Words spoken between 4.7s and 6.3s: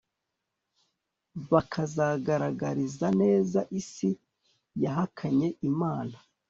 yahakanye Imana